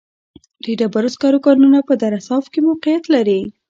[0.63, 3.41] د ډبرو سکرو کانونه په دره صوف کې موقعیت لري.